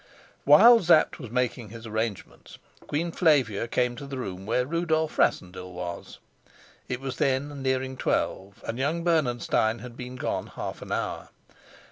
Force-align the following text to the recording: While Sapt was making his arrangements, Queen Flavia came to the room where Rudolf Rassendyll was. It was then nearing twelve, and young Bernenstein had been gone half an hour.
While 0.45 0.81
Sapt 0.81 1.19
was 1.19 1.29
making 1.29 1.69
his 1.69 1.85
arrangements, 1.85 2.57
Queen 2.87 3.11
Flavia 3.11 3.67
came 3.67 3.95
to 3.97 4.07
the 4.07 4.17
room 4.17 4.47
where 4.47 4.65
Rudolf 4.65 5.19
Rassendyll 5.19 5.73
was. 5.73 6.17
It 6.89 6.99
was 6.99 7.17
then 7.17 7.61
nearing 7.61 7.97
twelve, 7.97 8.63
and 8.65 8.79
young 8.79 9.03
Bernenstein 9.03 9.77
had 9.77 9.95
been 9.95 10.15
gone 10.15 10.47
half 10.47 10.81
an 10.81 10.91
hour. 10.91 11.29